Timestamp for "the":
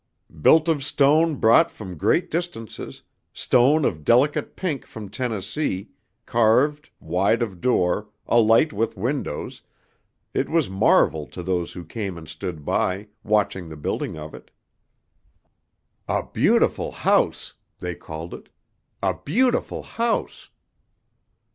13.69-13.77